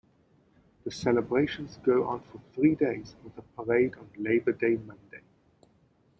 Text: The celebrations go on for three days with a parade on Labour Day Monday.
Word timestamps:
The 0.83 0.89
celebrations 0.89 1.77
go 1.85 2.05
on 2.07 2.21
for 2.21 2.41
three 2.55 2.73
days 2.73 3.13
with 3.23 3.37
a 3.37 3.43
parade 3.43 3.93
on 3.97 4.09
Labour 4.17 4.51
Day 4.51 4.77
Monday. 4.77 5.21